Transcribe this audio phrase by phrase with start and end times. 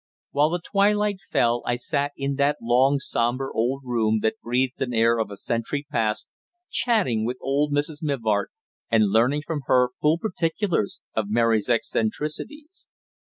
[0.31, 4.95] While the twilight fell I sat in that long, sombre old room that breathed an
[4.95, 6.27] air of a century past,
[6.71, 8.01] chatting with old Mrs.
[8.01, 8.49] Mivart,
[8.89, 12.87] and learning from her full particulars of Mary's eccentricities.